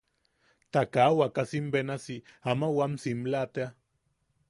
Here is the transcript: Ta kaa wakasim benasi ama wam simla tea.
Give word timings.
Ta 0.71 0.81
kaa 0.93 1.11
wakasim 1.19 1.65
benasi 1.73 2.17
ama 2.51 2.67
wam 2.77 2.93
simla 3.03 3.41
tea. 3.53 3.67